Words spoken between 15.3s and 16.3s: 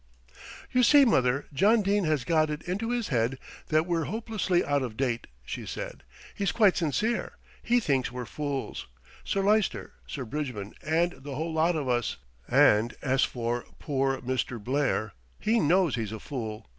he knows he's a